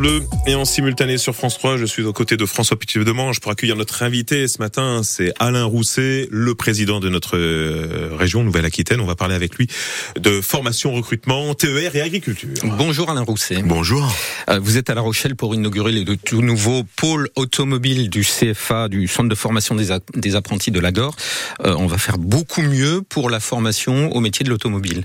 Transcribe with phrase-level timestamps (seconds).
[0.00, 1.76] Bleu et en simultané sur France 3.
[1.76, 5.02] Je suis aux côtés de François Petit-Demange pour accueillir notre invité ce matin.
[5.04, 9.02] C'est Alain Rousset, le président de notre euh, région Nouvelle-Aquitaine.
[9.02, 9.68] On va parler avec lui
[10.18, 12.48] de formation, recrutement, TER et agriculture.
[12.78, 13.62] Bonjour Alain Rousset.
[13.62, 14.10] Bonjour.
[14.48, 18.88] Euh, vous êtes à La Rochelle pour inaugurer le tout nouveau pôle automobile du CFA,
[18.88, 21.14] du Centre de formation des, apprentis de l'Agor.
[21.66, 25.04] Euh, on va faire beaucoup mieux pour la formation au métier de l'automobile.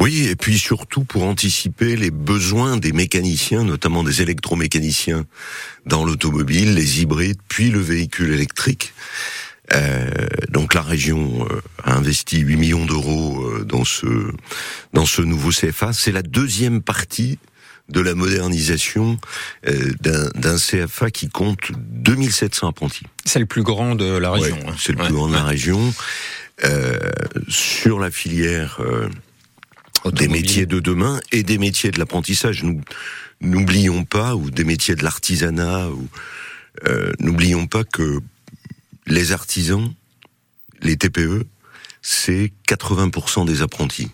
[0.00, 5.26] Oui, et puis surtout pour anticiper les besoins des mécaniciens, notamment des électromécaniciens
[5.86, 8.94] dans l'automobile, les hybrides, puis le véhicule électrique.
[9.72, 10.10] Euh,
[10.48, 14.06] donc la région euh, a investi 8 millions d'euros euh, dans ce
[14.92, 15.92] dans ce nouveau CFA.
[15.92, 17.38] C'est la deuxième partie
[17.88, 19.18] de la modernisation
[19.68, 19.92] euh,
[20.34, 23.06] d'un CFA qui compte 2700 apprentis.
[23.24, 24.58] C'est le plus grand de la région.
[24.66, 24.74] Hein.
[24.78, 25.94] C'est le plus grand de la région.
[27.48, 28.80] sur la filière
[30.10, 32.62] des métiers de demain et des métiers de l'apprentissage.
[32.64, 32.80] Nous
[33.40, 36.08] n'oublions pas, ou des métiers de l'artisanat, ou
[36.86, 38.20] euh, n'oublions pas que
[39.06, 39.92] les artisans,
[40.80, 41.46] les TPE,
[42.00, 44.10] c'est 80% des apprentis.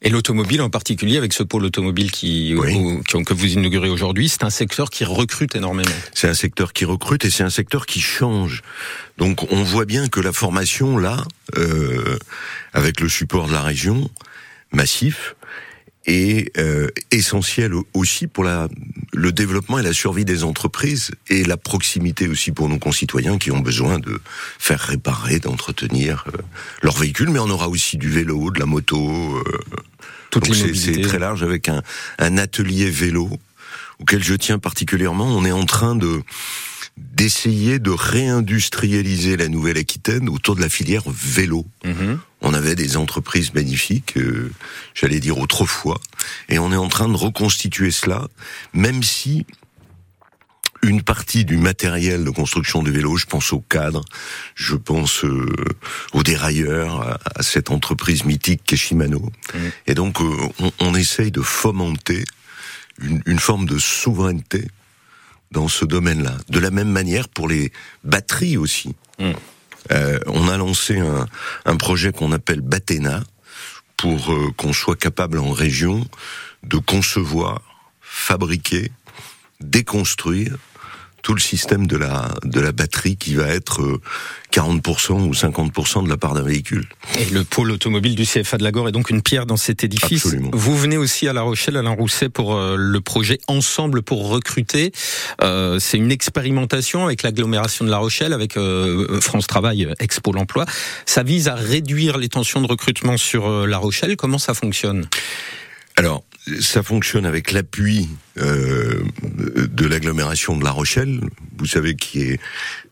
[0.00, 4.50] Et l'automobile en particulier, avec ce pôle automobile qui, que vous inaugurez aujourd'hui, c'est un
[4.50, 5.90] secteur qui recrute énormément.
[6.14, 8.62] C'est un secteur qui recrute et c'est un secteur qui change.
[9.16, 11.24] Donc on voit bien que la formation, là,
[11.56, 12.16] euh,
[12.74, 14.08] avec le support de la région,
[14.72, 15.34] massif
[16.06, 18.68] et euh, essentiel aussi pour la,
[19.12, 23.50] le développement et la survie des entreprises et la proximité aussi pour nos concitoyens qui
[23.50, 24.20] ont besoin de
[24.58, 26.38] faire réparer, d'entretenir euh,
[26.82, 29.36] leur véhicule, mais on aura aussi du vélo, de la moto.
[29.36, 29.44] Euh,
[30.32, 31.82] donc c'est très large avec un,
[32.18, 33.30] un atelier vélo
[33.98, 35.26] auquel je tiens particulièrement.
[35.26, 36.22] On est en train de
[36.98, 41.66] d'essayer de réindustrialiser la Nouvelle-Aquitaine autour de la filière vélo.
[41.84, 42.18] Mhm.
[42.40, 44.52] On avait des entreprises magnifiques, euh,
[44.94, 46.00] j'allais dire autrefois,
[46.48, 48.28] et on est en train de reconstituer cela,
[48.72, 49.46] même si
[50.82, 54.04] une partie du matériel de construction du vélo, je pense au cadre,
[54.54, 55.52] je pense euh,
[56.12, 59.32] aux dérailleurs, à, cette entreprise mythique qu'est Shimano.
[59.54, 59.72] Mhm.
[59.88, 62.24] Et donc euh, on, on, essaye de fomenter
[63.00, 64.68] une, une forme de souveraineté
[65.50, 66.36] dans ce domaine-là.
[66.48, 67.72] De la même manière pour les
[68.04, 68.94] batteries aussi.
[69.18, 69.32] Hmm.
[69.90, 71.26] Euh, on a lancé un,
[71.64, 73.22] un projet qu'on appelle Batena
[73.96, 76.06] pour euh, qu'on soit capable en région
[76.62, 77.62] de concevoir,
[78.00, 78.90] fabriquer,
[79.60, 80.56] déconstruire
[81.22, 84.00] tout le système de la de la batterie qui va être
[84.52, 86.86] 40% euh, ou 50% de la part d'un véhicule.
[87.18, 90.24] Et le pôle automobile du CFA de Lagor est donc une pierre dans cet édifice.
[90.24, 90.50] Absolument.
[90.52, 94.92] Vous venez aussi à La Rochelle, Alain Rousset, pour euh, le projet Ensemble pour recruter.
[95.42, 98.58] Euh, c'est une expérimentation avec l'agglomération de La Rochelle, avec
[99.20, 100.66] France Travail, Expo l'emploi.
[101.06, 104.16] Ça vise à réduire les tensions de recrutement sur La Rochelle.
[104.16, 105.06] Comment ça fonctionne?
[105.96, 106.24] Alors,
[106.60, 108.08] ça fonctionne avec l'appui
[109.38, 111.20] de l'agglomération de La Rochelle,
[111.58, 112.40] vous savez, qui est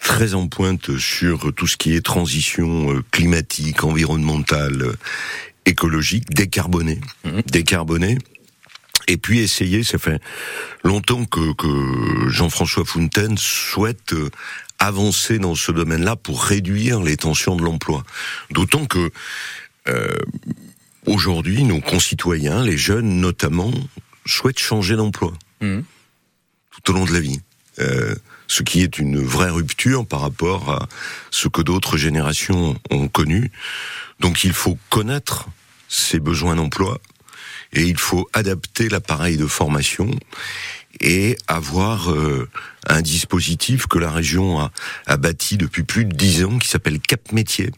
[0.00, 4.94] très en pointe sur tout ce qui est transition euh, climatique, environnementale,
[5.66, 7.40] écologique, décarbonée, mmh.
[7.46, 8.18] décarbonée.
[9.06, 10.20] Et puis essayer, ça fait
[10.84, 14.30] longtemps que, que Jean-François Fontaine souhaite euh,
[14.78, 18.04] avancer dans ce domaine-là pour réduire les tensions de l'emploi.
[18.50, 19.10] D'autant que
[19.88, 20.18] euh,
[21.06, 23.72] aujourd'hui, nos concitoyens, les jeunes notamment,
[24.26, 25.80] souhaitent changer d'emploi mmh.
[26.82, 27.40] Tout au long de la vie.
[27.80, 28.14] Euh,
[28.48, 30.88] ce qui est une vraie rupture par rapport à
[31.30, 33.52] ce que d'autres générations ont connu.
[34.20, 35.48] Donc il faut connaître
[35.88, 36.98] ces besoins d'emploi
[37.72, 40.10] et il faut adapter l'appareil de formation
[41.00, 42.48] et avoir euh,
[42.86, 44.72] un dispositif que la région a,
[45.06, 47.70] a bâti depuis plus de dix ans qui s'appelle Cap Métier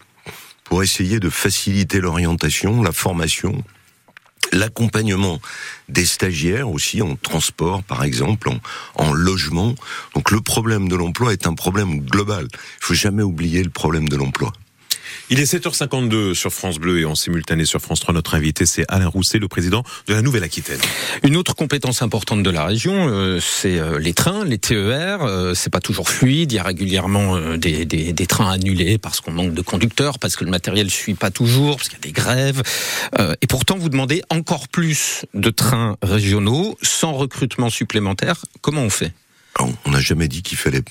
[0.65, 3.65] pour essayer de faciliter l'orientation, la formation,
[4.53, 5.41] l'accompagnement
[5.88, 8.59] des stagiaires aussi en transport par exemple, en,
[8.94, 9.75] en, logement.
[10.15, 12.49] Donc le problème de l'emploi est un problème global.
[12.53, 14.53] Il faut jamais oublier le problème de l'emploi.
[15.31, 18.15] Il est 7h52 sur France Bleu et en simultané sur France 3.
[18.15, 20.81] Notre invité, c'est Alain Rousset, le président de la Nouvelle-Aquitaine.
[21.22, 25.22] Une autre compétence importante de la région, euh, c'est euh, les trains, les TER.
[25.22, 26.53] Euh, c'est pas toujours fluide.
[26.53, 30.36] Il y a régulièrement des, des, des, trains annulés parce qu'on manque de conducteurs, parce
[30.36, 32.62] que le matériel suit pas toujours, parce qu'il y a des grèves.
[33.41, 38.45] et pourtant, vous demandez encore plus de trains régionaux sans recrutement supplémentaire.
[38.60, 39.12] Comment on fait?
[39.84, 40.83] On n'a jamais dit qu'il fallait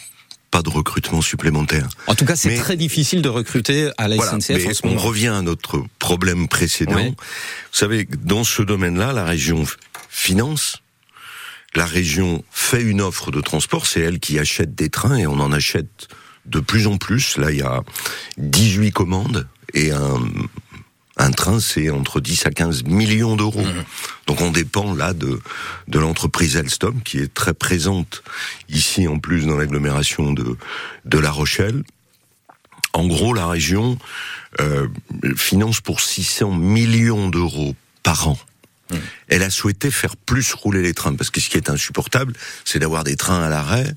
[0.51, 1.89] pas de recrutement supplémentaire.
[2.07, 4.99] En tout cas, c'est très difficile de recruter à la SNCF en ce moment.
[4.99, 7.03] On revient à notre problème précédent.
[7.03, 7.15] Vous
[7.71, 9.63] savez, dans ce domaine-là, la région
[10.09, 10.81] finance,
[11.75, 15.39] la région fait une offre de transport, c'est elle qui achète des trains et on
[15.39, 16.07] en achète
[16.45, 17.37] de plus en plus.
[17.37, 17.83] Là, il y a
[18.37, 20.19] 18 commandes et un,
[21.19, 23.61] un train, c'est entre 10 à 15 millions d'euros.
[23.61, 23.83] Mmh.
[24.27, 25.39] Donc on dépend là de,
[25.87, 28.23] de l'entreprise Alstom, qui est très présente
[28.69, 30.57] ici en plus dans l'agglomération de,
[31.05, 31.83] de La Rochelle.
[32.93, 33.99] En gros, la région
[34.61, 34.87] euh,
[35.35, 38.39] finance pour 600 millions d'euros par an.
[38.89, 38.95] Mmh.
[39.27, 42.33] Elle a souhaité faire plus rouler les trains parce que ce qui est insupportable,
[42.63, 43.93] c'est d'avoir des trains à l'arrêt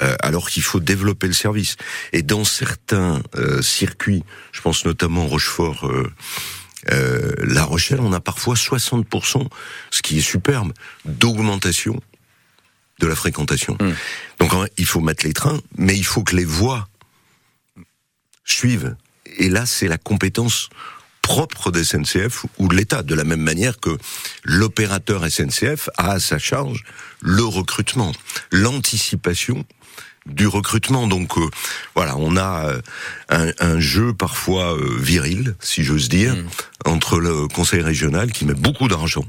[0.00, 1.76] euh, alors qu'il faut développer le service.
[2.12, 5.88] Et dans certains euh, circuits, je pense notamment Rochefort.
[6.90, 9.46] Euh, la Rochelle, on a parfois 60%,
[9.90, 10.72] ce qui est superbe,
[11.04, 12.00] d'augmentation
[13.00, 13.76] de la fréquentation.
[13.80, 13.92] Mmh.
[14.38, 16.88] Donc il faut mettre les trains, mais il faut que les voies
[18.44, 18.96] suivent.
[19.38, 20.68] Et là, c'est la compétence
[21.22, 23.96] propre des SNCF ou de l'État, de la même manière que
[24.44, 26.84] l'opérateur SNCF a à sa charge
[27.20, 28.12] le recrutement,
[28.50, 29.64] l'anticipation
[30.26, 31.06] du recrutement.
[31.06, 31.48] Donc euh,
[31.94, 32.80] voilà, on a euh,
[33.28, 36.46] un, un, jeu parfois euh, viril, si j'ose dire, mmh.
[36.86, 39.24] entre le conseil régional qui met beaucoup d'argent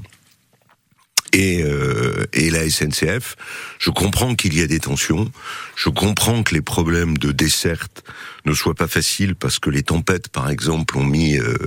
[1.34, 3.36] et, euh, et la SNCF.
[3.80, 5.30] Je comprends qu'il y a des tensions.
[5.76, 8.04] Je comprends que les problèmes de desserte
[8.46, 11.58] ne soient pas faciles parce que les tempêtes, par exemple, ont mis euh,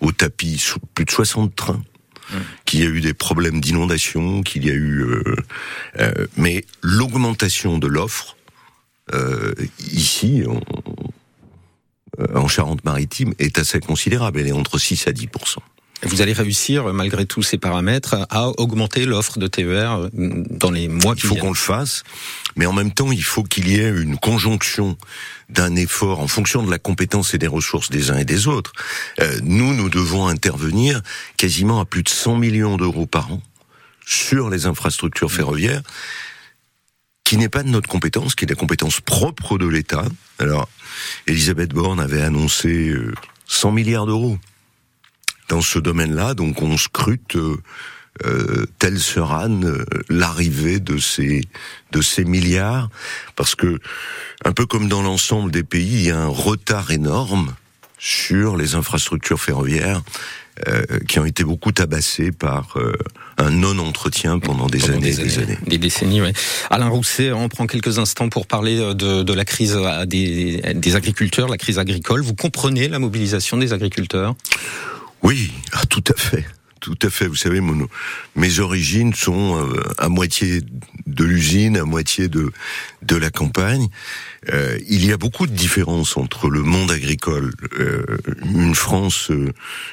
[0.00, 0.62] au tapis
[0.94, 1.82] plus de 60 trains.
[2.30, 2.36] Mmh.
[2.64, 5.36] Qu'il y a eu des problèmes d'inondation, qu'il y a eu, euh,
[6.00, 8.36] euh mais l'augmentation de l'offre
[9.92, 10.60] ici, en,
[12.34, 14.40] en Charente-Maritime, est assez considérable.
[14.40, 15.58] Elle est entre 6 à 10%
[16.06, 20.88] vous allez réussir, malgré tous ces paramètres, à augmenter l'offre de TER euh, dans les
[20.88, 21.34] mois qui viennent.
[21.34, 22.04] Il faut qu'on le fasse,
[22.56, 24.96] mais en même temps, il faut qu'il y ait une conjonction
[25.48, 28.72] d'un effort en fonction de la compétence et des ressources des uns et des autres.
[29.20, 31.00] Euh, nous, nous devons intervenir
[31.36, 33.42] quasiment à plus de 100 millions d'euros par an
[34.06, 35.82] sur les infrastructures ferroviaires,
[37.24, 40.04] qui n'est pas de notre compétence, qui est la compétence propre de l'État.
[40.38, 40.68] Alors,
[41.26, 42.94] Elisabeth Borne avait annoncé
[43.46, 44.38] 100 euh, milliards d'euros
[45.48, 46.34] dans ce domaine-là.
[46.34, 47.56] Donc on scrute euh,
[48.24, 51.42] euh telle sera euh, l'arrivée de ces
[51.92, 52.90] de ces milliards,
[53.36, 53.80] parce que
[54.44, 57.54] un peu comme dans l'ensemble des pays, il y a un retard énorme
[57.98, 60.02] sur les infrastructures ferroviaires
[60.68, 62.76] euh, qui ont été beaucoup tabassées par
[63.38, 65.58] un non-entretien pendant des années des, des années.
[65.66, 66.32] Des décennies, oui.
[66.70, 71.48] Alain Rousset, on prend quelques instants pour parler de, de la crise des, des agriculteurs,
[71.48, 72.22] la crise agricole.
[72.22, 74.34] Vous comprenez la mobilisation des agriculteurs?
[75.22, 76.44] Oui, ah, tout à fait.
[76.80, 77.26] Tout à fait.
[77.26, 77.88] Vous savez, mon,
[78.36, 80.60] mes origines sont euh, à moitié
[81.14, 82.52] de l'usine, à moitié de
[83.02, 83.88] de la campagne.
[84.52, 88.04] Euh, il y a beaucoup de différences entre le monde agricole, euh,
[88.44, 89.52] une France euh,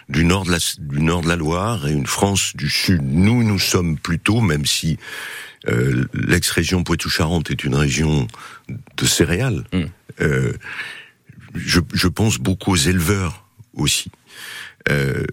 [0.09, 3.01] du nord de la du nord de la Loire et une France du sud.
[3.03, 4.97] Nous, nous sommes plutôt, même si
[5.69, 8.27] euh, l'ex-région Poitou-Charentes est une région
[8.69, 9.63] de céréales.
[9.74, 9.85] Mmh.
[11.53, 14.09] Je, je pense beaucoup aux éleveurs aussi.
[14.89, 15.25] Euh,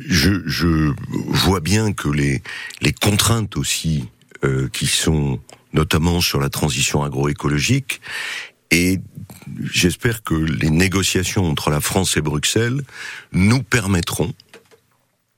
[0.00, 2.42] je, je, vois bien que les,
[2.80, 4.08] les contraintes aussi
[4.44, 5.40] euh, qui sont
[5.72, 8.00] notamment sur la transition agroécologique.
[8.70, 9.00] Et
[9.62, 12.82] j'espère que les négociations entre la France et Bruxelles
[13.32, 14.34] nous permettront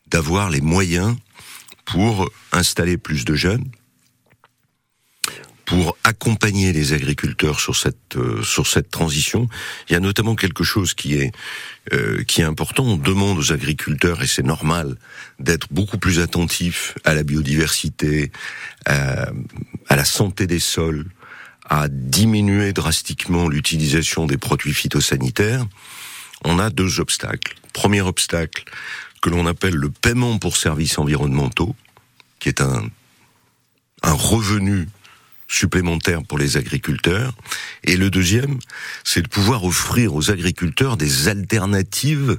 [0.07, 1.17] d'avoir les moyens
[1.85, 3.65] pour installer plus de jeunes,
[5.69, 9.49] pour accompagner les agriculteurs sur cette euh, sur cette transition.
[9.89, 11.31] Il y a notamment quelque chose qui est
[11.93, 12.85] euh, qui est important.
[12.85, 14.97] On demande aux agriculteurs et c'est normal
[15.39, 18.33] d'être beaucoup plus attentifs à la biodiversité,
[18.87, 19.29] à,
[19.89, 21.05] à la santé des sols,
[21.69, 25.67] à diminuer drastiquement l'utilisation des produits phytosanitaires.
[26.45, 27.57] On a deux obstacles.
[27.75, 28.65] Premier obstacle
[29.21, 31.77] que l'on appelle le paiement pour services environnementaux,
[32.39, 32.89] qui est un
[34.03, 34.89] un revenu
[35.49, 37.33] supplémentaires pour les agriculteurs.
[37.83, 38.59] Et le deuxième,
[39.03, 42.39] c'est de pouvoir offrir aux agriculteurs des alternatives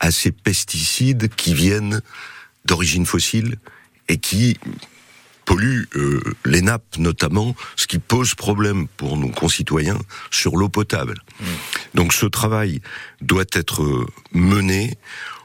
[0.00, 2.02] à ces pesticides qui viennent
[2.64, 3.56] d'origine fossile
[4.08, 4.58] et qui
[5.44, 9.98] polluent euh, les nappes notamment, ce qui pose problème pour nos concitoyens
[10.30, 11.22] sur l'eau potable.
[11.40, 11.44] Mmh.
[11.94, 12.82] Donc ce travail
[13.22, 14.98] doit être euh, mené.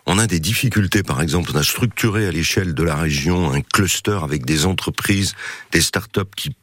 [0.05, 3.61] On a des difficultés, par exemple, on a structuré à l'échelle de la région un
[3.61, 5.35] cluster avec des entreprises,
[5.71, 6.53] des start-up qui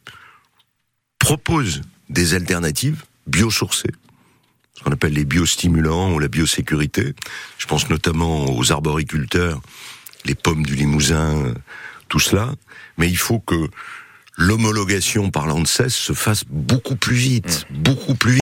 [1.21, 3.93] propose des alternatives biosourcées,
[4.73, 7.13] ce qu'on appelle les biostimulants ou la biosécurité.
[7.59, 9.61] Je pense notamment aux arboriculteurs,
[10.25, 11.53] les pommes du Limousin,
[12.09, 12.55] tout cela.
[12.97, 13.69] Mais il faut que
[14.35, 17.77] l'homologation par l'ANSES se fasse beaucoup plus vite, mmh.
[17.77, 18.39] beaucoup plus vite.